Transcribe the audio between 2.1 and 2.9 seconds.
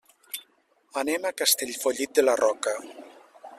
de la Roca.